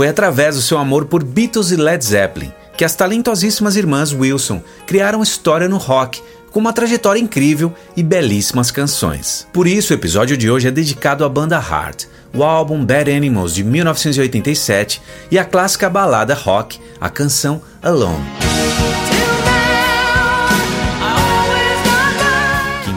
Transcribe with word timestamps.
Foi 0.00 0.08
através 0.08 0.56
do 0.56 0.62
seu 0.62 0.78
amor 0.78 1.04
por 1.04 1.22
Beatles 1.22 1.70
e 1.70 1.76
Led 1.76 2.02
Zeppelin 2.02 2.50
que 2.74 2.86
as 2.86 2.94
talentosíssimas 2.96 3.76
irmãs 3.76 4.14
Wilson 4.14 4.62
criaram 4.86 5.22
história 5.22 5.68
no 5.68 5.76
rock 5.76 6.22
com 6.50 6.58
uma 6.58 6.72
trajetória 6.72 7.20
incrível 7.20 7.70
e 7.94 8.02
belíssimas 8.02 8.70
canções. 8.70 9.46
Por 9.52 9.66
isso, 9.66 9.92
o 9.92 9.94
episódio 9.94 10.38
de 10.38 10.50
hoje 10.50 10.68
é 10.68 10.70
dedicado 10.70 11.22
à 11.22 11.28
banda 11.28 11.56
Heart, 11.56 12.06
o 12.32 12.42
álbum 12.42 12.82
Bad 12.82 13.12
Animals 13.14 13.52
de 13.52 13.62
1987 13.62 15.02
e 15.30 15.38
a 15.38 15.44
clássica 15.44 15.90
balada 15.90 16.32
rock, 16.32 16.80
a 16.98 17.10
canção 17.10 17.60
Alone. 17.82 18.24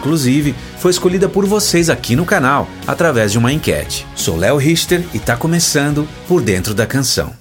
Inclusive 0.03 0.53
foi 0.79 0.91
escolhida 0.91 1.29
por 1.29 1.45
vocês 1.45 1.89
aqui 1.89 2.13
no 2.13 2.25
canal 2.25 2.67
através 2.85 3.31
de 3.31 3.37
uma 3.37 3.53
enquete. 3.53 4.05
Sou 4.13 4.35
Léo 4.35 4.57
Richter 4.57 5.01
e 5.13 5.17
está 5.17 5.37
começando 5.37 6.05
Por 6.27 6.41
Dentro 6.41 6.73
da 6.73 6.85
Canção. 6.85 7.31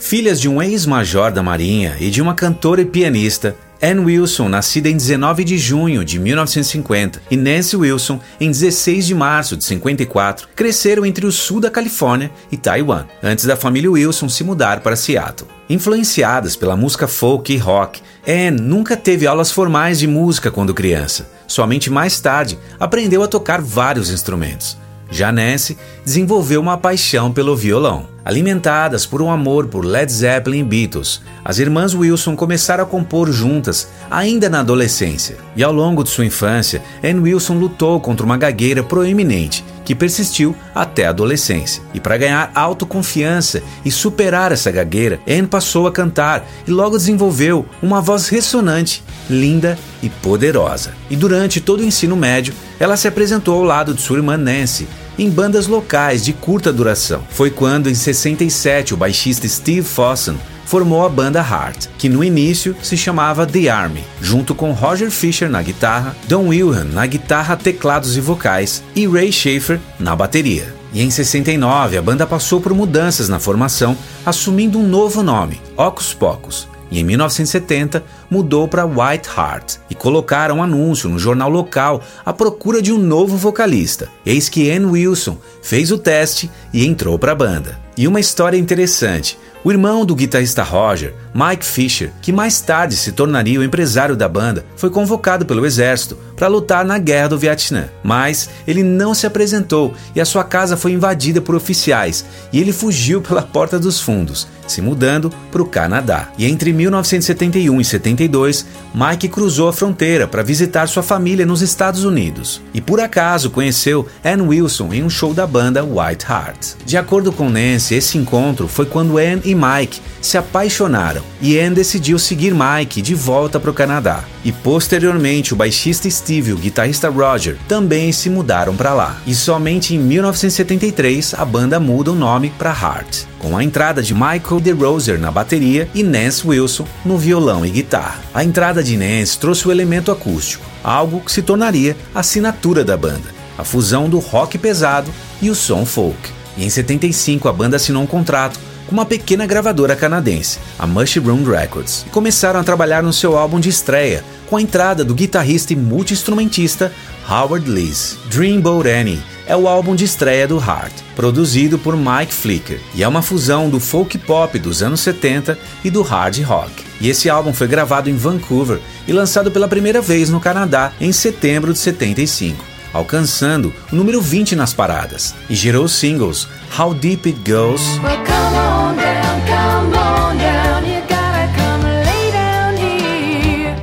Filhas 0.00 0.40
de 0.40 0.48
um 0.48 0.62
ex-major 0.62 1.30
da 1.30 1.42
Marinha 1.42 1.98
e 2.00 2.10
de 2.10 2.22
uma 2.22 2.32
cantora 2.32 2.80
e 2.80 2.86
pianista, 2.86 3.54
Anne 3.80 4.00
Wilson, 4.00 4.48
nascida 4.48 4.88
em 4.88 4.96
19 4.96 5.44
de 5.44 5.56
junho 5.56 6.04
de 6.04 6.18
1950, 6.18 7.22
e 7.30 7.36
Nancy 7.36 7.76
Wilson, 7.76 8.20
em 8.40 8.50
16 8.50 9.06
de 9.06 9.14
março 9.14 9.56
de 9.56 9.64
54, 9.64 10.48
cresceram 10.56 11.06
entre 11.06 11.24
o 11.24 11.30
sul 11.32 11.60
da 11.60 11.70
Califórnia 11.70 12.30
e 12.50 12.56
Taiwan, 12.56 13.04
antes 13.22 13.44
da 13.44 13.56
família 13.56 13.90
Wilson 13.90 14.28
se 14.28 14.42
mudar 14.42 14.80
para 14.80 14.96
Seattle. 14.96 15.48
Influenciadas 15.70 16.56
pela 16.56 16.76
música 16.76 17.06
folk 17.06 17.52
e 17.52 17.56
rock, 17.56 18.02
Anne 18.26 18.60
nunca 18.60 18.96
teve 18.96 19.26
aulas 19.26 19.52
formais 19.52 19.98
de 19.98 20.08
música 20.08 20.50
quando 20.50 20.74
criança. 20.74 21.30
Somente 21.46 21.88
mais 21.88 22.20
tarde 22.20 22.58
aprendeu 22.80 23.22
a 23.22 23.28
tocar 23.28 23.60
vários 23.60 24.10
instrumentos. 24.10 24.76
Já 25.10 25.32
Nancy 25.32 25.78
desenvolveu 26.04 26.60
uma 26.60 26.76
paixão 26.76 27.32
pelo 27.32 27.56
violão. 27.56 28.06
Alimentadas 28.28 29.06
por 29.06 29.22
um 29.22 29.30
amor 29.30 29.68
por 29.68 29.82
Led 29.86 30.12
Zeppelin 30.12 30.58
e 30.58 30.62
Beatles, 30.62 31.22
as 31.42 31.58
irmãs 31.58 31.94
Wilson 31.94 32.36
começaram 32.36 32.84
a 32.84 32.86
compor 32.86 33.32
juntas 33.32 33.88
ainda 34.10 34.50
na 34.50 34.60
adolescência. 34.60 35.38
E 35.56 35.64
ao 35.64 35.72
longo 35.72 36.04
de 36.04 36.10
sua 36.10 36.26
infância, 36.26 36.82
Anne 37.02 37.20
Wilson 37.20 37.54
lutou 37.54 37.98
contra 37.98 38.26
uma 38.26 38.36
gagueira 38.36 38.82
proeminente 38.82 39.64
que 39.82 39.94
persistiu 39.94 40.54
até 40.74 41.06
a 41.06 41.08
adolescência. 41.08 41.82
E 41.94 42.00
para 42.00 42.18
ganhar 42.18 42.52
autoconfiança 42.54 43.62
e 43.82 43.90
superar 43.90 44.52
essa 44.52 44.70
gagueira, 44.70 45.18
Anne 45.26 45.46
passou 45.46 45.86
a 45.86 45.92
cantar 45.92 46.46
e 46.66 46.70
logo 46.70 46.98
desenvolveu 46.98 47.64
uma 47.82 48.02
voz 48.02 48.28
ressonante, 48.28 49.02
linda 49.30 49.78
e 50.02 50.10
poderosa. 50.10 50.92
E 51.08 51.16
durante 51.16 51.62
todo 51.62 51.80
o 51.80 51.86
ensino 51.86 52.14
médio, 52.14 52.52
ela 52.78 52.98
se 52.98 53.08
apresentou 53.08 53.54
ao 53.54 53.64
lado 53.64 53.94
de 53.94 54.02
sua 54.02 54.18
irmã 54.18 54.36
Nancy 54.36 54.86
em 55.18 55.28
bandas 55.28 55.66
locais 55.66 56.24
de 56.24 56.32
curta 56.32 56.72
duração. 56.72 57.22
Foi 57.30 57.50
quando, 57.50 57.90
em 57.90 57.94
67, 57.94 58.94
o 58.94 58.96
baixista 58.96 59.48
Steve 59.48 59.82
Fossen 59.82 60.38
formou 60.64 61.04
a 61.04 61.08
banda 61.08 61.40
Heart, 61.40 61.86
que 61.96 62.10
no 62.10 62.22
início 62.22 62.76
se 62.82 62.94
chamava 62.96 63.46
The 63.46 63.68
Army, 63.70 64.04
junto 64.20 64.54
com 64.54 64.72
Roger 64.72 65.10
Fisher 65.10 65.48
na 65.48 65.62
guitarra, 65.62 66.14
Don 66.28 66.48
Wilhelm 66.48 66.92
na 66.92 67.06
guitarra, 67.06 67.56
teclados 67.56 68.18
e 68.18 68.20
vocais 68.20 68.82
e 68.94 69.06
Ray 69.08 69.32
Schaefer 69.32 69.80
na 69.98 70.14
bateria. 70.14 70.74
E 70.92 71.02
em 71.02 71.10
69 71.10 71.96
a 71.96 72.02
banda 72.02 72.26
passou 72.26 72.60
por 72.60 72.74
mudanças 72.74 73.28
na 73.28 73.38
formação, 73.38 73.96
assumindo 74.24 74.78
um 74.78 74.86
novo 74.86 75.22
nome, 75.22 75.60
Ocus 75.76 76.12
Pocus, 76.12 76.68
e 76.90 77.00
em 77.00 77.04
1970 77.04 78.02
mudou 78.30 78.68
para 78.68 78.86
White 78.86 79.28
Heart 79.36 79.76
e 79.90 79.94
colocaram 79.94 80.58
um 80.58 80.62
anúncio 80.62 81.08
no 81.08 81.18
jornal 81.18 81.50
local 81.50 82.02
à 82.24 82.32
procura 82.32 82.80
de 82.80 82.92
um 82.92 82.98
novo 82.98 83.36
vocalista. 83.36 84.08
Eis 84.24 84.48
que 84.48 84.70
Ann 84.70 84.90
Wilson 84.90 85.38
fez 85.62 85.90
o 85.90 85.98
teste 85.98 86.50
e 86.72 86.86
entrou 86.86 87.18
para 87.18 87.32
a 87.32 87.34
banda. 87.34 87.78
E 87.96 88.06
uma 88.06 88.20
história 88.20 88.56
interessante: 88.56 89.36
o 89.64 89.72
irmão 89.72 90.04
do 90.04 90.14
guitarrista 90.14 90.62
Roger, 90.62 91.14
Mike 91.34 91.66
Fisher, 91.66 92.12
que 92.22 92.32
mais 92.32 92.60
tarde 92.60 92.94
se 92.94 93.10
tornaria 93.10 93.58
o 93.58 93.64
empresário 93.64 94.16
da 94.16 94.28
banda, 94.28 94.64
foi 94.76 94.88
convocado 94.88 95.44
pelo 95.44 95.66
exército 95.66 96.16
para 96.36 96.46
lutar 96.46 96.84
na 96.84 96.96
Guerra 96.96 97.30
do 97.30 97.38
Vietnã. 97.38 97.88
Mas 98.02 98.48
ele 98.68 98.84
não 98.84 99.14
se 99.14 99.26
apresentou 99.26 99.94
e 100.14 100.20
a 100.20 100.24
sua 100.24 100.44
casa 100.44 100.76
foi 100.76 100.92
invadida 100.92 101.40
por 101.40 101.56
oficiais 101.56 102.24
e 102.52 102.60
ele 102.60 102.72
fugiu 102.72 103.20
pela 103.22 103.42
porta 103.42 103.80
dos 103.80 104.00
fundos, 104.00 104.46
se 104.68 104.80
mudando 104.80 105.32
para 105.50 105.62
o 105.62 105.66
Canadá. 105.66 106.28
E 106.38 106.46
entre 106.46 106.72
1971 106.72 107.80
e 107.80 107.84
72, 107.84 108.66
Mike 108.94 109.28
cruzou 109.28 109.68
a 109.68 109.72
fronteira 109.72 110.26
para 110.26 110.42
visitar 110.42 110.86
sua 110.86 111.02
família 111.02 111.46
nos 111.46 111.62
Estados 111.62 112.04
Unidos 112.04 112.60
e 112.72 112.80
por 112.80 113.00
acaso 113.00 113.50
conheceu 113.50 114.06
Ann 114.24 114.46
Wilson 114.46 114.92
em 114.92 115.02
um 115.02 115.10
show 115.10 115.34
da 115.34 115.46
banda 115.46 115.84
White 115.84 116.26
Heart. 116.28 116.76
De 116.84 116.96
acordo 116.96 117.32
com 117.32 117.48
Nancy, 117.48 117.94
esse 117.94 118.18
encontro 118.18 118.68
foi 118.68 118.86
quando 118.86 119.18
Ann 119.18 119.40
e 119.44 119.54
Mike 119.54 120.00
se 120.20 120.36
apaixonaram 120.36 121.22
e 121.40 121.58
Anne 121.58 121.76
decidiu 121.76 122.18
seguir 122.18 122.54
Mike 122.54 123.02
de 123.02 123.14
volta 123.14 123.60
para 123.60 123.70
o 123.70 123.74
Canadá. 123.74 124.24
E 124.44 124.52
posteriormente 124.52 125.52
o 125.52 125.56
baixista 125.56 126.08
Steve 126.08 126.50
e 126.50 126.52
o 126.52 126.56
guitarrista 126.56 127.08
Roger 127.08 127.56
também 127.66 128.12
se 128.12 128.30
mudaram 128.30 128.76
para 128.76 128.94
lá. 128.94 129.20
E 129.26 129.34
somente 129.34 129.94
em 129.94 129.98
1973 129.98 131.34
a 131.34 131.44
banda 131.44 131.78
muda 131.78 132.12
o 132.12 132.14
nome 132.14 132.50
para 132.58 132.70
Heart, 132.70 133.24
com 133.38 133.56
a 133.56 133.62
entrada 133.62 134.02
de 134.02 134.14
Michael 134.14 134.60
DeRoser 134.60 135.18
na 135.18 135.30
bateria 135.30 135.88
e 135.94 136.02
Nance 136.02 136.46
Wilson 136.46 136.86
no 137.04 137.16
violão 137.16 137.64
e 137.64 137.70
guitarra. 137.70 138.20
A 138.34 138.44
entrada 138.44 138.82
de 138.82 138.96
Nance 138.96 139.38
trouxe 139.38 139.66
o 139.68 139.70
elemento 139.70 140.10
acústico, 140.10 140.64
algo 140.82 141.20
que 141.20 141.32
se 141.32 141.42
tornaria 141.42 141.96
a 142.14 142.20
assinatura 142.20 142.84
da 142.84 142.96
banda, 142.96 143.34
a 143.56 143.64
fusão 143.64 144.08
do 144.08 144.18
rock 144.18 144.58
pesado 144.58 145.12
e 145.40 145.50
o 145.50 145.54
som 145.54 145.84
folk. 145.84 146.30
E 146.56 146.64
em 146.64 146.70
75 146.70 147.48
a 147.48 147.52
banda 147.52 147.76
assinou 147.76 148.02
um 148.02 148.06
contrato 148.06 148.58
com 148.88 148.94
uma 148.94 149.04
pequena 149.04 149.46
gravadora 149.46 149.94
canadense, 149.94 150.58
a 150.78 150.86
Mushroom 150.86 151.44
Records, 151.44 152.04
e 152.06 152.10
começaram 152.10 152.58
a 152.58 152.64
trabalhar 152.64 153.02
no 153.02 153.12
seu 153.12 153.36
álbum 153.36 153.60
de 153.60 153.68
estreia, 153.68 154.24
com 154.48 154.56
a 154.56 154.62
entrada 154.62 155.04
do 155.04 155.14
guitarrista 155.14 155.74
e 155.74 155.76
multi-instrumentista 155.76 156.90
Howard 157.28 157.70
Lees. 157.70 158.16
Dreamboat 158.30 158.88
Annie 158.88 159.22
é 159.46 159.54
o 159.54 159.68
álbum 159.68 159.94
de 159.94 160.04
estreia 160.04 160.48
do 160.48 160.56
Heart, 160.56 160.92
produzido 161.14 161.78
por 161.78 161.96
Mike 161.96 162.32
Flicker, 162.32 162.80
e 162.94 163.02
é 163.02 163.08
uma 163.08 163.20
fusão 163.20 163.68
do 163.68 163.78
folk 163.78 164.16
pop 164.18 164.58
dos 164.58 164.82
anos 164.82 165.00
70 165.00 165.58
e 165.84 165.90
do 165.90 166.00
hard 166.00 166.42
rock. 166.42 166.72
E 166.98 167.10
esse 167.10 167.28
álbum 167.28 167.52
foi 167.52 167.68
gravado 167.68 168.08
em 168.08 168.16
Vancouver 168.16 168.80
e 169.06 169.12
lançado 169.12 169.50
pela 169.50 169.68
primeira 169.68 170.00
vez 170.00 170.30
no 170.30 170.40
Canadá 170.40 170.92
em 170.98 171.12
setembro 171.12 171.74
de 171.74 171.78
75 171.78 172.77
alcançando 172.92 173.72
o 173.92 173.96
número 173.96 174.20
20 174.20 174.56
nas 174.56 174.72
paradas, 174.72 175.34
e 175.48 175.54
gerou 175.54 175.84
os 175.84 175.92
singles 175.92 176.48
How 176.78 176.94
Deep 176.94 177.28
It 177.28 177.50
Goes. 177.50 177.82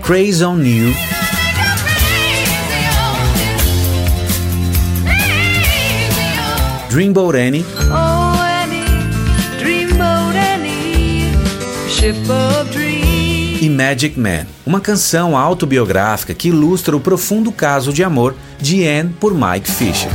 Crazy 0.01 0.43
on 0.43 0.61
You. 0.63 0.93
Dreamboat 6.95 7.35
Annie. 7.35 7.65
Oh, 7.89 8.37
Annie, 8.61 8.85
Dreamboat 9.59 10.37
Annie, 10.37 11.33
ship 11.89 12.15
of 12.29 12.74
e 13.65 13.69
Magic 13.69 14.19
Man, 14.19 14.45
uma 14.63 14.79
canção 14.79 15.35
autobiográfica 15.35 16.35
que 16.35 16.49
ilustra 16.49 16.95
o 16.95 16.99
profundo 16.99 17.51
caso 17.51 17.91
de 17.91 18.03
amor 18.03 18.35
de 18.59 18.87
Anne 18.87 19.15
por 19.19 19.33
Mike 19.33 19.71
Fisher. 19.71 20.11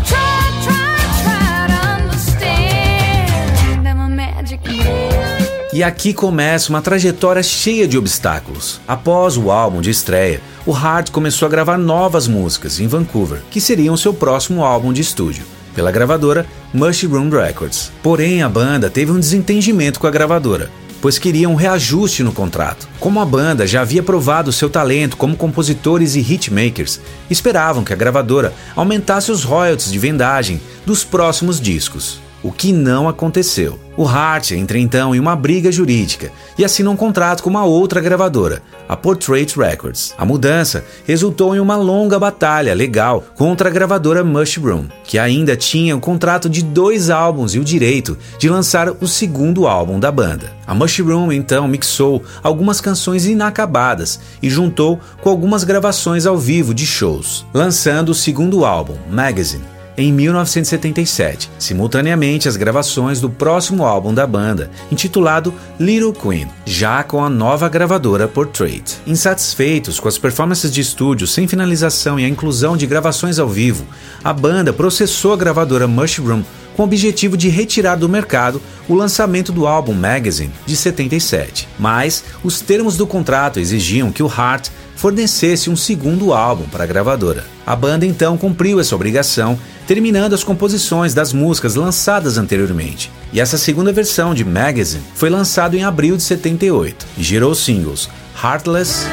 E 5.73 5.83
aqui 5.83 6.13
começa 6.13 6.71
uma 6.71 6.83
trajetória 6.83 7.43
cheia 7.43 7.89
de 7.89 7.99
obstáculos. 7.99 8.81
Após 8.87 9.37
o 9.37 9.51
álbum 9.51 9.81
de 9.81 9.91
estreia, 9.91 10.41
o 10.65 10.73
Hart 10.73 11.11
começou 11.11 11.47
a 11.47 11.51
gravar 11.51 11.79
novas 11.79 12.29
músicas 12.29 12.79
em 12.79 12.87
Vancouver, 12.87 13.43
que 13.51 13.61
seriam 13.61 13.97
seu 13.97 14.15
próximo 14.15 14.63
álbum 14.63 14.93
de 14.93 15.01
estúdio, 15.01 15.45
pela 15.75 15.91
gravadora 15.91 16.47
Mushroom 16.73 17.31
Records. 17.31 17.91
Porém, 18.03 18.43
a 18.43 18.49
banda 18.49 18.91
teve 18.91 19.11
um 19.11 19.19
desentendimento 19.19 19.99
com 19.99 20.07
a 20.07 20.11
gravadora, 20.11 20.71
pois 21.01 21.19
queriam 21.19 21.53
um 21.53 21.57
reajuste 21.57 22.23
no 22.23 22.33
contrato. 22.33 22.89
Como 22.99 23.21
a 23.21 23.25
banda 23.25 23.67
já 23.67 23.81
havia 23.81 24.03
provado 24.03 24.53
seu 24.53 24.71
talento 24.71 25.17
como 25.17 25.37
compositores 25.37 26.15
e 26.15 26.21
hitmakers, 26.21 27.01
esperavam 27.29 27.85
que 27.85 27.93
a 27.93 27.97
gravadora 27.97 28.53
aumentasse 28.77 29.33
os 29.33 29.45
royalties 29.45 29.91
de 29.91 29.99
vendagem 29.99 30.61
dos 30.85 31.05
próximos 31.05 31.61
discos 31.61 32.21
o 32.43 32.51
que 32.51 32.73
não 32.73 33.09
aconteceu. 33.09 33.79
O 33.97 34.07
Hart 34.07 34.53
entra 34.53 34.79
então 34.79 35.15
em 35.15 35.21
uma 35.21 35.37
briga 35.37 35.71
jurídica 35.71 36.33
e 36.57 36.65
assina 36.65 36.89
um 36.89 36.97
contrato 36.97 37.43
com 37.43 37.51
uma 37.51 37.65
outra 37.65 38.01
gravadora, 38.01 38.63
a 38.89 38.97
Portrait 38.97 39.55
Records. 39.59 40.15
A 40.17 40.25
mudança 40.25 40.85
resultou 41.05 41.55
em 41.55 41.61
uma 41.61 41.77
longa 41.77 42.19
batalha 42.19 42.75
legal 42.75 43.23
contra 43.37 43.69
a 43.69 43.73
gravadora 43.73 44.25
Mushroom, 44.25 44.87
que 45.05 45.19
ainda 45.19 45.55
tinha 45.55 45.95
o 45.95 46.01
contrato 46.01 46.49
de 46.49 46.63
dois 46.63 47.11
álbuns 47.11 47.55
e 47.55 47.59
o 47.59 47.65
direito 47.65 48.17
de 48.39 48.49
lançar 48.49 48.89
o 48.89 49.07
segundo 49.07 49.67
álbum 49.67 50.01
da 50.01 50.11
banda. 50.11 50.53
A 50.67 50.75
Mushroom 50.75 51.31
então 51.31 51.69
mixou 51.69 52.23
algumas 52.43 52.81
canções 52.81 53.27
inacabadas 53.27 54.19
e 54.43 54.49
juntou 54.49 54.99
com 55.21 55.29
algumas 55.29 55.63
gravações 55.63 56.25
ao 56.25 56.39
vivo 56.39 56.73
de 56.73 56.87
shows, 56.87 57.45
lançando 57.53 58.11
o 58.11 58.15
segundo 58.15 58.65
álbum, 58.65 58.97
Magazine 59.11 59.80
em 59.97 60.13
1977, 60.13 61.51
simultaneamente 61.59 62.49
às 62.49 62.57
gravações 62.57 63.21
do 63.21 63.29
próximo 63.29 63.85
álbum 63.85 64.15
da 64.15 64.27
banda, 64.27 64.71
intitulado 64.91 65.53
Little 65.79 66.13
Queen, 66.13 66.49
já 66.65 67.03
com 67.03 67.25
a 67.25 67.31
nova 67.31 67.69
gravadora 67.69 68.27
Portrait. 68.27 68.99
Insatisfeitos 69.07 70.01
com 70.01 70.09
as 70.09 70.19
performances 70.19 70.73
de 70.73 70.81
estúdio 70.81 71.27
sem 71.27 71.47
finalização 71.47 72.19
e 72.19 72.25
a 72.25 72.29
inclusão 72.29 72.77
de 72.77 72.87
gravações 72.87 73.39
ao 73.39 73.49
vivo, 73.49 73.87
a 74.23 74.33
banda 74.33 74.73
processou 74.73 75.33
a 75.33 75.37
gravadora 75.37 75.87
Mushroom 75.87 76.43
com 76.77 76.83
o 76.83 76.87
objetivo 76.87 77.37
de 77.37 77.49
retirar 77.49 77.97
do 77.97 78.09
mercado 78.09 78.63
o 78.89 78.95
lançamento 78.95 79.53
do 79.53 79.67
álbum 79.67 79.93
Magazine 79.93 80.53
de 80.65 80.77
77. 80.77 81.69
Mas 81.79 82.25
os 82.43 82.61
termos 82.61 82.97
do 82.97 83.07
contrato 83.07 83.61
exigiam 83.61 84.11
que 84.11 84.23
o 84.23 84.27
Heart 84.27 84.71
fornecesse 85.01 85.71
um 85.71 85.77
segundo 85.77 86.35
álbum 86.35 86.65
para 86.69 86.85
a 86.85 86.87
gravadora. 86.87 87.47
A 87.67 87.75
banda 87.75 88.05
então 88.05 88.37
cumpriu 88.37 88.79
essa 88.79 88.95
obrigação, 88.95 89.59
terminando 89.87 90.35
as 90.35 90.45
composições 90.45 91.15
das 91.15 91.33
músicas 91.33 91.75
lançadas 91.75 92.37
anteriormente. 92.37 93.11
E 93.33 93.41
essa 93.41 93.57
segunda 93.57 93.95
versão 93.95 94.35
de 94.35 94.45
Magazine 94.45 95.03
foi 95.15 95.31
lançado 95.31 95.75
em 95.75 95.85
abril 95.85 96.19
de 96.19 96.23
78 96.23 97.07
e 97.17 97.23
gerou 97.23 97.55
singles 97.55 98.11
Heartless, 98.45 99.07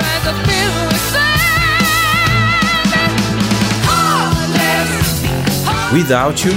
Without 5.93 6.45
You 6.45 6.53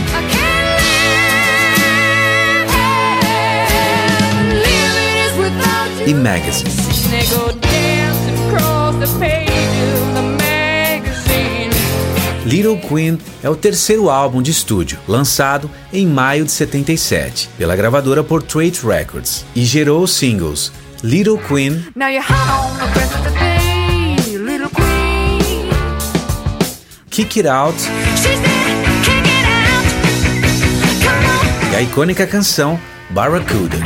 e 6.05 6.15
Magazine. 6.15 7.70
Little 12.45 12.79
Queen 12.79 13.19
é 13.43 13.49
o 13.49 13.55
terceiro 13.55 14.11
álbum 14.11 14.43
de 14.43 14.51
estúdio, 14.51 14.99
lançado 15.07 15.71
em 15.93 16.07
maio 16.07 16.45
de 16.45 16.51
77 16.51 17.49
pela 17.57 17.77
gravadora 17.77 18.25
Portrait 18.25 18.79
Records 18.85 19.45
e 19.55 19.65
gerou 19.65 20.03
os 20.03 20.13
singles 20.13 20.73
Little 21.03 21.39
Queen, 21.39 21.87
Kick 27.09 27.39
It 27.41 27.49
Out 27.49 27.79
e 31.73 31.77
a 31.77 31.83
icônica 31.83 32.27
canção 32.27 32.79
Barracuda. 33.11 33.77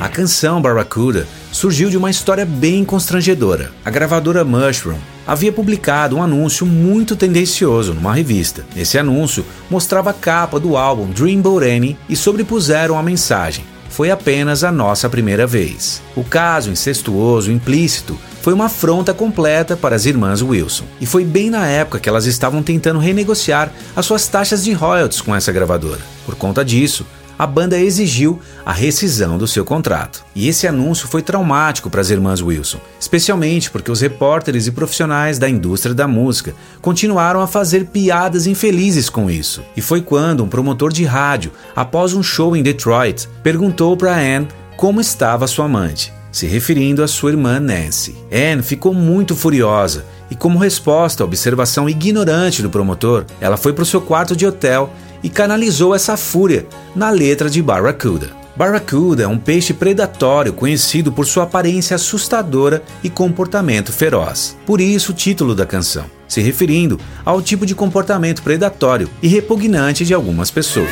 A 0.00 0.08
canção 0.08 0.62
Barracuda 0.62 1.28
surgiu 1.60 1.90
de 1.90 1.98
uma 1.98 2.08
história 2.08 2.46
bem 2.46 2.86
constrangedora. 2.86 3.70
A 3.84 3.90
gravadora 3.90 4.42
Mushroom 4.42 4.96
havia 5.26 5.52
publicado 5.52 6.16
um 6.16 6.22
anúncio 6.22 6.64
muito 6.64 7.14
tendencioso 7.14 7.92
numa 7.92 8.14
revista. 8.14 8.64
Esse 8.74 8.96
anúncio 8.96 9.44
mostrava 9.68 10.08
a 10.08 10.14
capa 10.14 10.58
do 10.58 10.74
álbum 10.74 11.10
Dreamboat 11.10 11.66
Annie 11.66 11.98
e 12.08 12.16
sobrepuseram 12.16 12.98
a 12.98 13.02
mensagem: 13.02 13.62
Foi 13.90 14.10
apenas 14.10 14.64
a 14.64 14.72
nossa 14.72 15.06
primeira 15.10 15.46
vez. 15.46 16.00
O 16.16 16.24
caso 16.24 16.70
incestuoso 16.70 17.52
implícito 17.52 18.18
foi 18.40 18.54
uma 18.54 18.64
afronta 18.64 19.12
completa 19.12 19.76
para 19.76 19.94
as 19.94 20.06
irmãs 20.06 20.40
Wilson. 20.40 20.84
E 20.98 21.04
foi 21.04 21.26
bem 21.26 21.50
na 21.50 21.66
época 21.66 22.00
que 22.00 22.08
elas 22.08 22.24
estavam 22.24 22.62
tentando 22.62 22.98
renegociar 22.98 23.70
as 23.94 24.06
suas 24.06 24.26
taxas 24.26 24.64
de 24.64 24.72
royalties 24.72 25.20
com 25.20 25.36
essa 25.36 25.52
gravadora. 25.52 26.00
Por 26.24 26.36
conta 26.36 26.64
disso, 26.64 27.04
a 27.40 27.46
banda 27.46 27.80
exigiu 27.80 28.38
a 28.66 28.70
rescisão 28.70 29.38
do 29.38 29.48
seu 29.48 29.64
contrato. 29.64 30.22
E 30.34 30.46
esse 30.46 30.66
anúncio 30.66 31.08
foi 31.08 31.22
traumático 31.22 31.88
para 31.88 32.02
as 32.02 32.10
irmãs 32.10 32.42
Wilson, 32.42 32.78
especialmente 33.00 33.70
porque 33.70 33.90
os 33.90 34.02
repórteres 34.02 34.66
e 34.66 34.70
profissionais 34.70 35.38
da 35.38 35.48
indústria 35.48 35.94
da 35.94 36.06
música 36.06 36.52
continuaram 36.82 37.40
a 37.40 37.46
fazer 37.46 37.86
piadas 37.86 38.46
infelizes 38.46 39.08
com 39.08 39.30
isso. 39.30 39.62
E 39.74 39.80
foi 39.80 40.02
quando 40.02 40.44
um 40.44 40.48
promotor 40.50 40.92
de 40.92 41.02
rádio, 41.06 41.50
após 41.74 42.12
um 42.12 42.22
show 42.22 42.54
em 42.54 42.62
Detroit, 42.62 43.26
perguntou 43.42 43.96
para 43.96 44.18
Anne 44.18 44.46
como 44.76 45.00
estava 45.00 45.46
sua 45.46 45.64
amante, 45.64 46.12
se 46.30 46.46
referindo 46.46 47.02
à 47.02 47.08
sua 47.08 47.30
irmã 47.30 47.58
Nancy. 47.58 48.14
Anne 48.30 48.62
ficou 48.62 48.92
muito 48.92 49.34
furiosa 49.34 50.04
e, 50.30 50.34
como 50.34 50.58
resposta 50.58 51.24
à 51.24 51.26
observação 51.26 51.88
ignorante 51.88 52.60
do 52.60 52.68
promotor, 52.68 53.24
ela 53.40 53.56
foi 53.56 53.72
para 53.72 53.82
o 53.82 53.86
seu 53.86 54.02
quarto 54.02 54.36
de 54.36 54.46
hotel 54.46 54.92
e 55.22 55.28
canalizou 55.28 55.94
essa 55.94 56.16
fúria 56.16 56.66
na 56.94 57.10
letra 57.10 57.48
de 57.48 57.62
Barracuda. 57.62 58.40
Barracuda 58.56 59.22
é 59.22 59.26
um 59.26 59.38
peixe 59.38 59.72
predatório 59.72 60.52
conhecido 60.52 61.10
por 61.10 61.24
sua 61.24 61.44
aparência 61.44 61.94
assustadora 61.94 62.82
e 63.02 63.08
comportamento 63.08 63.92
feroz. 63.92 64.56
Por 64.66 64.80
isso 64.80 65.12
o 65.12 65.14
título 65.14 65.54
da 65.54 65.64
canção, 65.64 66.04
se 66.28 66.40
referindo 66.40 67.00
ao 67.24 67.40
tipo 67.40 67.64
de 67.64 67.74
comportamento 67.74 68.42
predatório 68.42 69.08
e 69.22 69.28
repugnante 69.28 70.04
de 70.04 70.12
algumas 70.12 70.50
pessoas. 70.50 70.90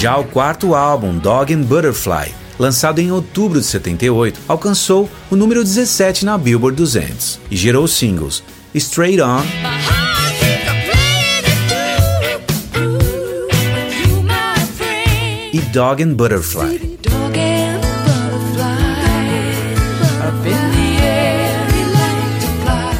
Já 0.00 0.16
o 0.16 0.24
quarto 0.24 0.74
álbum, 0.74 1.18
Dog 1.18 1.52
and 1.52 1.62
Butterfly, 1.62 2.39
lançado 2.60 2.98
em 2.98 3.10
outubro 3.10 3.58
de 3.58 3.64
78, 3.64 4.38
alcançou 4.46 5.08
o 5.30 5.34
número 5.34 5.64
17 5.64 6.26
na 6.26 6.36
Billboard 6.36 6.76
200 6.76 7.40
e 7.50 7.56
gerou 7.56 7.84
os 7.84 7.92
singles 7.92 8.42
Straight 8.74 9.18
On 9.22 9.42
e 15.54 15.60
Dog 15.72 16.02
and 16.02 16.12
Butterfly. 16.12 16.98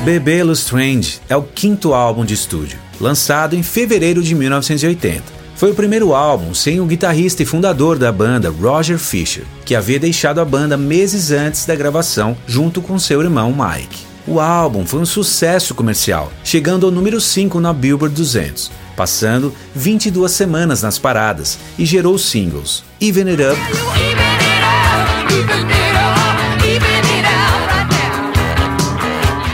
Bebê 0.02 0.42
Lestrange 0.42 1.20
é 1.28 1.36
o 1.36 1.42
quinto 1.42 1.92
álbum 1.92 2.24
de 2.24 2.32
estúdio, 2.32 2.78
lançado 2.98 3.54
em 3.54 3.62
fevereiro 3.62 4.22
de 4.22 4.34
1980 4.34 5.39
foi 5.60 5.72
o 5.72 5.74
primeiro 5.74 6.14
álbum 6.14 6.54
sem 6.54 6.80
o 6.80 6.86
guitarrista 6.86 7.42
e 7.42 7.46
fundador 7.46 7.98
da 7.98 8.10
banda, 8.10 8.48
Roger 8.48 8.98
Fisher, 8.98 9.44
que 9.62 9.74
havia 9.74 10.00
deixado 10.00 10.40
a 10.40 10.44
banda 10.44 10.74
meses 10.74 11.30
antes 11.30 11.66
da 11.66 11.76
gravação, 11.76 12.34
junto 12.46 12.80
com 12.80 12.98
seu 12.98 13.20
irmão 13.20 13.52
Mike. 13.54 14.06
O 14.26 14.40
álbum 14.40 14.86
foi 14.86 15.00
um 15.00 15.04
sucesso 15.04 15.74
comercial, 15.74 16.32
chegando 16.42 16.86
ao 16.86 16.90
número 16.90 17.20
5 17.20 17.60
na 17.60 17.74
Billboard 17.74 18.16
200, 18.16 18.70
passando 18.96 19.54
22 19.74 20.32
semanas 20.32 20.80
nas 20.80 20.98
paradas 20.98 21.58
e 21.78 21.84
gerou 21.84 22.16
singles 22.16 22.82
Even 22.98 23.28
It 23.28 23.42
Up, 23.42 23.60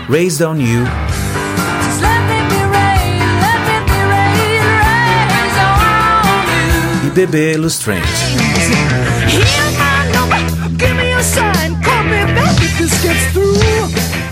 Raised 0.09 0.41
on 0.41 0.61
You 0.61 1.06
bebê 7.17 7.57
Lustrange. 7.57 8.03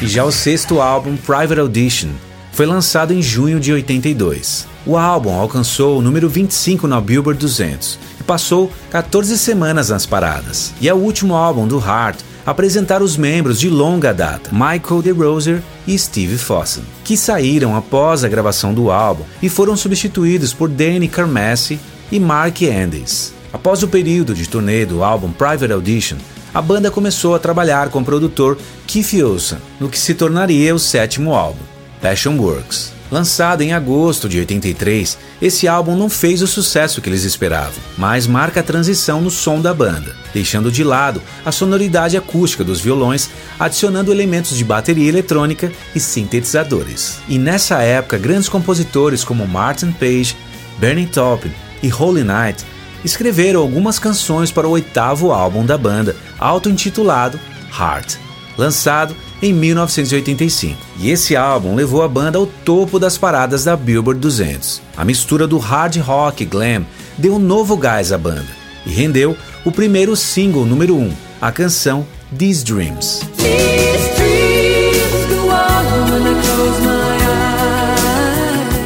E 0.02 0.06
já 0.06 0.22
o 0.22 0.30
sexto 0.30 0.82
álbum, 0.82 1.16
Private 1.16 1.60
Audition, 1.60 2.10
foi 2.52 2.66
lançado 2.66 3.14
em 3.14 3.22
junho 3.22 3.58
de 3.58 3.72
82. 3.72 4.66
O 4.84 4.98
álbum 4.98 5.32
alcançou 5.32 5.98
o 5.98 6.02
número 6.02 6.28
25 6.28 6.86
na 6.86 7.00
Billboard 7.00 7.40
200 7.40 7.98
e 8.20 8.22
passou 8.22 8.70
14 8.90 9.38
semanas 9.38 9.88
nas 9.88 10.04
paradas. 10.04 10.74
E 10.78 10.86
é 10.86 10.92
o 10.92 10.98
último 10.98 11.34
álbum 11.34 11.66
do 11.66 11.78
Heart 11.78 12.20
a 12.44 12.50
apresentar 12.50 13.00
os 13.00 13.16
membros 13.16 13.58
de 13.58 13.70
longa 13.70 14.12
data, 14.12 14.50
Michael 14.52 15.00
DeRoser 15.00 15.62
e 15.86 15.98
Steve 15.98 16.36
Fossen, 16.36 16.84
que 17.02 17.16
saíram 17.16 17.74
após 17.74 18.24
a 18.24 18.28
gravação 18.28 18.74
do 18.74 18.90
álbum 18.90 19.24
e 19.40 19.48
foram 19.48 19.74
substituídos 19.74 20.52
por 20.52 20.68
Danny 20.68 21.08
Carmassi 21.08 21.80
e 22.11 22.20
Mark 22.20 22.62
Andes. 22.62 23.32
Após 23.52 23.82
o 23.82 23.88
período 23.88 24.34
de 24.34 24.49
turnê 24.49 24.84
do 24.84 25.04
álbum 25.04 25.30
Private 25.30 25.73
Audition, 25.73 26.16
a 26.52 26.62
banda 26.62 26.90
começou 26.90 27.34
a 27.34 27.38
trabalhar 27.38 27.88
com 27.88 28.00
o 28.00 28.04
produtor 28.04 28.58
Keith 28.87 29.23
Olsen 29.23 29.58
no 29.80 29.88
que 29.88 29.99
se 29.99 30.14
tornaria 30.14 30.75
o 30.75 30.78
sétimo 30.78 31.34
álbum, 31.34 31.62
Passion 32.00 32.37
Works. 32.37 32.92
Lançado 33.11 33.62
em 33.62 33.73
agosto 33.73 34.28
de 34.28 34.38
83, 34.38 35.18
esse 35.40 35.68
álbum 35.68 35.94
não 35.94 36.08
fez 36.08 36.42
o 36.42 36.46
sucesso 36.46 37.00
que 37.00 37.08
eles 37.08 37.23
esperavam, 37.23 37.75
mas 37.99 38.26
marca 38.26 38.61
a 38.61 38.62
transição 38.62 39.20
no 39.20 39.30
som 39.30 39.61
da 39.61 39.75
banda, 39.75 40.16
deixando 40.32 40.73
de 40.73 40.82
lado 40.82 41.23
a 41.44 41.52
sonoridade 41.52 42.16
acústica 42.16 42.64
dos 42.64 42.80
violões, 42.80 43.30
adicionando 43.58 44.11
elementos 44.11 44.56
de 44.56 44.64
bateria 44.64 45.08
eletrônica 45.08 45.70
e 45.94 46.00
sintetizadores. 46.00 47.18
E 47.28 47.38
nessa 47.38 47.82
época, 47.82 48.18
grandes 48.18 48.49
compositores 48.49 49.23
como 49.23 49.46
Martin 49.46 49.92
Page, 49.92 50.37
Bernie 50.78 51.06
Taupin 51.06 51.52
e 51.84 51.92
Holy 51.92 52.24
Night 52.24 52.64
escreveram 53.04 53.60
algumas 53.60 53.98
canções 53.98 54.50
para 54.50 54.66
o 54.66 54.70
oitavo 54.70 55.30
álbum 55.32 55.66
da 55.66 55.76
banda, 55.76 56.16
auto-intitulado 56.38 57.38
Heart, 57.78 58.16
lançado 58.56 59.14
em 59.42 59.52
1985. 59.52 60.78
E 60.98 61.10
esse 61.10 61.36
álbum 61.36 61.74
levou 61.74 62.02
a 62.02 62.08
banda 62.08 62.38
ao 62.38 62.46
topo 62.46 62.98
das 62.98 63.18
paradas 63.18 63.64
da 63.64 63.76
Billboard 63.76 64.18
200. 64.18 64.80
A 64.96 65.04
mistura 65.04 65.46
do 65.46 65.58
hard 65.58 65.96
rock 65.98 66.42
e 66.42 66.46
glam 66.46 66.86
deu 67.18 67.34
um 67.34 67.38
novo 67.38 67.76
gás 67.76 68.10
à 68.10 68.16
banda 68.16 68.48
e 68.86 68.90
rendeu 68.90 69.36
o 69.62 69.70
primeiro 69.70 70.16
single 70.16 70.64
número 70.64 70.96
1, 70.96 71.02
um, 71.02 71.12
a 71.42 71.52
canção 71.52 72.06
These 72.36 72.64
Dreams. 72.64 73.20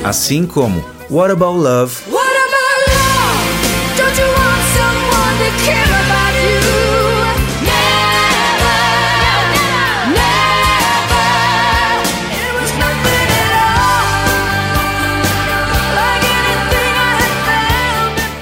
Assim 0.02 0.46
como 0.46 0.84
What 1.10 1.32
About 1.32 1.58
Love. 1.58 2.17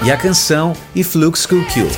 E 0.07 0.11
a 0.11 0.15
canção 0.15 0.71
If 0.95 1.15
Looks 1.15 1.45
Could 1.45 1.65
Kill. 1.65 1.89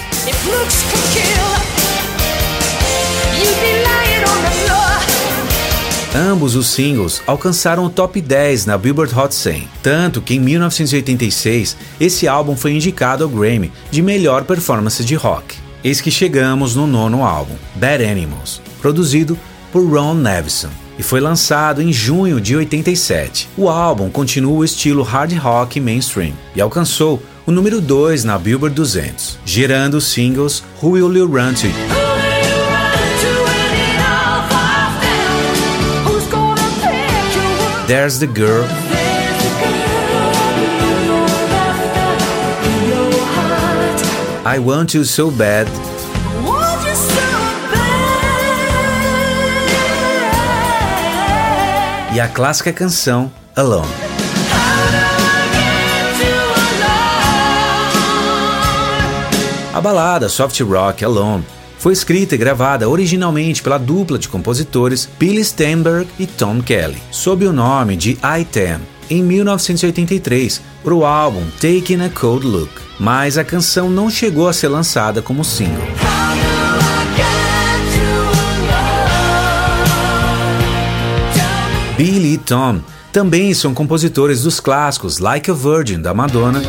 Ambos 6.15 6.55
os 6.55 6.69
singles 6.69 7.21
alcançaram 7.27 7.85
o 7.85 7.89
top 7.91 8.19
10 8.19 8.65
na 8.65 8.79
Billboard 8.79 9.13
Hot 9.13 9.35
100, 9.35 9.67
tanto 9.83 10.23
que 10.23 10.33
em 10.33 10.39
1986 10.39 11.77
esse 12.01 12.27
álbum 12.27 12.55
foi 12.55 12.71
indicado 12.71 13.23
ao 13.23 13.29
Grammy 13.29 13.71
de 13.91 14.01
melhor 14.01 14.43
performance 14.43 15.05
de 15.05 15.13
rock. 15.13 15.57
Eis 15.83 16.01
que 16.01 16.09
chegamos 16.09 16.75
no 16.75 16.87
nono 16.87 17.23
álbum, 17.23 17.53
Bad 17.75 18.03
Animals, 18.03 18.59
produzido 18.81 19.37
por 19.71 19.87
Ron 19.87 20.15
Nevison 20.15 20.88
e 20.99 21.03
foi 21.03 21.21
lançado 21.21 21.81
em 21.81 21.93
junho 21.93 22.41
de 22.41 22.57
87. 22.57 23.47
O 23.55 23.69
álbum 23.69 24.09
continua 24.09 24.57
o 24.57 24.65
estilo 24.65 25.01
hard 25.01 25.31
rock 25.37 25.79
mainstream 25.79 26.33
e 26.53 26.59
alcançou 26.59 27.23
o 27.45 27.51
número 27.51 27.79
2 27.79 28.25
na 28.25 28.37
Billboard 28.37 28.75
200, 28.75 29.39
gerando 29.45 29.93
os 29.95 30.11
singles 30.11 30.61
Who 30.83 30.91
Will 30.91 31.15
You 31.15 31.25
Run 31.25 31.53
To? 31.53 31.67
There's 37.87 38.19
the 38.19 38.27
Girl. 38.27 38.65
I 44.45 44.59
Want 44.59 44.93
You 44.93 45.05
So 45.05 45.31
Bad. 45.31 45.88
E 52.11 52.19
a 52.19 52.27
clássica 52.27 52.73
canção 52.73 53.31
Alone. 53.55 53.87
A 59.71 59.79
balada 59.79 60.27
soft 60.27 60.59
rock 60.61 61.05
Alone 61.05 61.45
foi 61.77 61.93
escrita 61.93 62.33
e 62.33 62.37
gravada 62.37 62.89
originalmente 62.89 63.61
pela 63.61 63.77
dupla 63.77 64.17
de 64.17 64.27
compositores 64.27 65.07
Billy 65.19 65.43
Steinberg 65.43 66.09
e 66.17 66.25
Tom 66.25 66.61
Kelly, 66.61 66.97
sob 67.11 67.45
o 67.45 67.53
nome 67.53 67.95
de 67.95 68.11
I 68.23 68.43
Ten, 68.43 68.79
em 69.07 69.23
1983, 69.23 70.61
para 70.83 70.93
o 70.93 71.05
álbum 71.05 71.43
Taking 71.61 72.01
a 72.01 72.09
Cold 72.09 72.45
Look, 72.45 72.71
mas 72.99 73.37
a 73.37 73.43
canção 73.43 73.87
não 73.87 74.09
chegou 74.09 74.47
a 74.47 74.53
ser 74.53 74.67
lançada 74.67 75.21
como 75.21 75.45
single. 75.45 76.08
E 82.33 82.37
Tom. 82.37 82.79
Também 83.11 83.53
são 83.53 83.73
compositores 83.73 84.43
dos 84.43 84.59
clássicos 84.59 85.19
Like 85.19 85.49
a 85.49 85.53
Virgin 85.53 86.01
da 86.01 86.13
Madonna. 86.13 86.61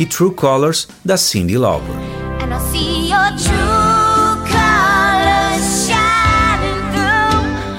E 0.00 0.06
True 0.06 0.32
Colors 0.32 0.88
da 1.04 1.16
Cyndi 1.16 1.56
Lauper. 1.56 1.94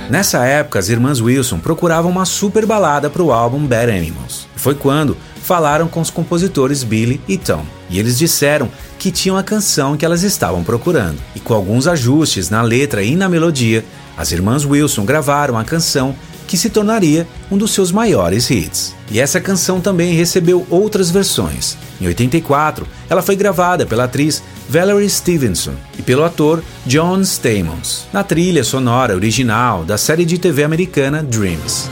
Nessa 0.10 0.44
época, 0.44 0.80
as 0.80 0.89
irmãs 0.89 1.22
Wilson 1.22 1.60
procuravam 1.60 2.10
uma 2.10 2.25
super 2.25 2.66
balada 2.66 3.12
para 3.12 3.22
o 3.22 3.32
álbum 3.32 3.60
Bad 3.68 3.92
Animals. 3.92 4.48
Foi 4.56 4.74
quando 4.74 5.16
falaram 5.50 5.88
com 5.88 6.00
os 6.00 6.12
compositores 6.12 6.84
Billy 6.84 7.20
e 7.27 7.36
Tom, 7.36 7.65
e 7.89 7.98
eles 7.98 8.20
disseram 8.20 8.70
que 9.00 9.10
tinham 9.10 9.36
a 9.36 9.41
canção 9.41 9.98
que 9.98 10.06
elas 10.06 10.22
estavam 10.22 10.63
procurando. 10.63 11.18
E 11.36 11.39
com 11.39 11.56
alguns 11.56 11.88
ajustes 11.88 12.51
na 12.51 12.62
letra 12.62 13.01
e 13.01 13.15
na 13.15 13.27
melodia, 13.27 13.84
as 14.15 14.32
irmãs 14.32 14.63
Wilson 14.63 15.06
gravaram 15.06 15.58
a 15.58 15.63
canção 15.63 16.15
que 16.48 16.56
se 16.56 16.70
tornaria 16.70 17.27
um 17.50 17.58
dos 17.58 17.72
seus 17.72 17.91
maiores 17.91 18.48
hits. 18.51 18.94
E 19.10 19.20
essa 19.20 19.41
canção 19.41 19.82
também 19.82 20.13
recebeu 20.13 20.68
outras 20.70 21.10
versões. 21.10 21.75
Em 22.00 22.06
84, 22.06 22.88
ela 23.10 23.24
foi 23.24 23.36
gravada 23.36 23.88
pela 23.88 24.03
atriz 24.03 24.44
Valerie 24.70 25.10
Stevenson 25.10 25.74
e 25.98 26.03
pelo 26.03 26.24
ator 26.24 26.63
John 26.86 27.22
Stamos, 27.22 28.06
na 28.13 28.24
trilha 28.24 28.63
sonora 28.63 29.15
original 29.15 29.84
da 29.84 29.98
série 29.98 30.25
de 30.25 30.38
TV 30.38 30.63
americana 30.63 31.24
Dreams. 31.24 31.89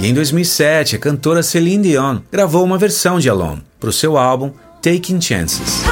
E 0.00 0.06
em 0.06 0.14
2007, 0.14 0.96
a 0.96 0.98
cantora 0.98 1.42
Celine 1.42 1.90
Dion 1.90 2.20
gravou 2.32 2.64
uma 2.64 2.78
versão 2.78 3.18
de 3.18 3.28
Alone 3.28 3.62
para 3.78 3.90
o 3.90 3.92
seu 3.92 4.16
álbum 4.16 4.50
Taking 4.80 5.20
Chances. 5.20 5.82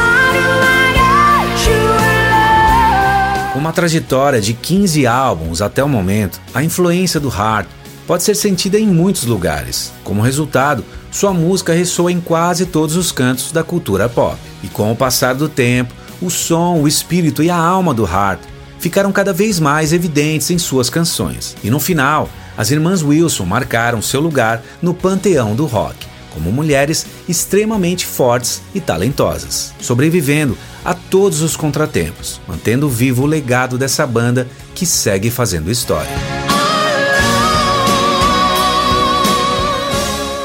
Com 3.53 3.59
uma 3.59 3.71
trajetória 3.71 4.41
de 4.41 4.55
15 4.55 5.07
álbuns 5.07 5.61
até 5.61 5.85
o 5.85 5.89
momento, 5.89 6.41
a 6.55 6.65
influência 6.65 7.21
do 7.21 7.29
hard 7.29 7.67
pode 8.07 8.23
ser 8.23 8.35
sentida 8.35 8.79
em 8.79 8.87
muitos 8.87 9.25
lugares. 9.27 9.93
Como 10.03 10.23
resultado, 10.23 10.83
sua 11.11 11.35
música 11.35 11.75
ressoa 11.75 12.11
em 12.11 12.19
quase 12.19 12.65
todos 12.65 12.97
os 12.97 13.13
cantos 13.13 13.53
da 13.53 13.63
cultura 13.63 14.09
pop. 14.09 14.39
E 14.65 14.69
com 14.69 14.91
o 14.91 14.97
passar 14.97 15.35
do 15.35 15.51
tempo, 15.51 15.93
o 16.23 16.31
som, 16.31 16.81
o 16.81 16.89
espírito 16.89 17.43
e 17.43 17.51
a 17.51 17.57
alma 17.57 17.93
do 17.93 18.05
hard 18.05 18.41
ficaram 18.79 19.13
cada 19.13 19.35
vez 19.35 19.61
mais 19.61 19.93
evidentes 19.93 20.51
em 20.51 20.57
suas 20.57 20.89
canções. 20.89 21.55
E 21.63 21.69
no 21.69 21.79
final, 21.79 22.31
as 22.59 22.71
irmãs 22.73 23.03
Wilson 23.03 23.47
marcaram 23.47 24.03
seu 24.03 24.21
lugar 24.21 24.63
no 24.83 24.93
panteão 24.93 25.55
do 25.55 25.65
rock 25.65 26.09
como 26.35 26.53
mulheres 26.53 27.07
extremamente 27.29 28.07
fortes 28.07 28.63
e 28.75 28.81
talentosas, 28.81 29.73
sobrevivendo 29.81 30.57
a 30.85 30.95
todos 30.95 31.41
os 31.41 31.57
contratempos, 31.57 32.41
mantendo 32.47 32.89
vivo 32.89 33.25
o 33.25 33.27
legado 33.27 33.77
dessa 33.77 34.07
banda 34.07 34.47
que 34.75 34.87
segue 34.87 35.31
fazendo 35.31 35.71
história. 35.71 36.11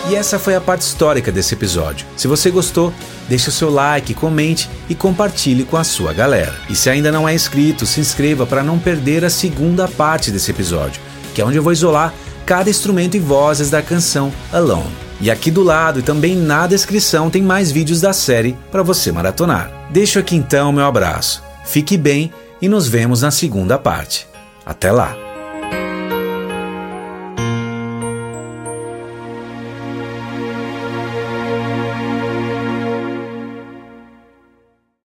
E 0.09 0.15
essa 0.15 0.37
foi 0.37 0.55
a 0.55 0.61
parte 0.61 0.81
histórica 0.81 1.31
desse 1.31 1.53
episódio. 1.53 2.05
Se 2.15 2.27
você 2.27 2.51
gostou, 2.51 2.93
deixe 3.27 3.49
o 3.49 3.51
seu 3.51 3.69
like, 3.69 4.13
comente 4.13 4.69
e 4.89 4.93
compartilhe 4.93 5.63
com 5.63 5.77
a 5.77 5.83
sua 5.83 6.13
galera. 6.13 6.53
E 6.69 6.75
se 6.75 6.89
ainda 6.89 7.11
não 7.11 7.27
é 7.27 7.33
inscrito, 7.33 7.85
se 7.85 7.99
inscreva 7.99 8.45
para 8.45 8.63
não 8.63 8.77
perder 8.77 9.25
a 9.25 9.29
segunda 9.29 9.87
parte 9.87 10.29
desse 10.29 10.51
episódio, 10.51 11.01
que 11.33 11.41
é 11.41 11.45
onde 11.45 11.57
eu 11.57 11.63
vou 11.63 11.73
isolar 11.73 12.13
cada 12.45 12.69
instrumento 12.69 13.15
e 13.15 13.19
vozes 13.19 13.69
da 13.69 13.81
canção 13.81 14.31
Alone. 14.51 15.03
E 15.21 15.31
aqui 15.31 15.49
do 15.49 15.63
lado 15.63 15.99
e 15.99 16.03
também 16.03 16.35
na 16.35 16.67
descrição 16.67 17.29
tem 17.29 17.41
mais 17.41 17.71
vídeos 17.71 18.01
da 18.01 18.11
série 18.11 18.57
para 18.71 18.83
você 18.83 19.11
maratonar. 19.11 19.71
Deixo 19.89 20.19
aqui 20.19 20.35
então 20.35 20.71
meu 20.71 20.85
abraço. 20.85 21.41
Fique 21.63 21.97
bem 21.97 22.31
e 22.61 22.67
nos 22.67 22.87
vemos 22.87 23.21
na 23.21 23.31
segunda 23.31 23.77
parte. 23.77 24.27
Até 24.65 24.91
lá! 24.91 25.32